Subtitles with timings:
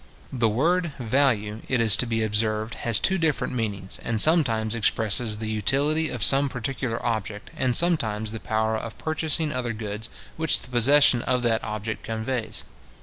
[0.33, 5.37] The word VALUE, it is to be observed, has two different meanings, and sometimes expresses
[5.37, 10.61] the utility of some particular object, and sometimes the power of purchasing other goods which
[10.61, 12.65] the possession of that object conveys.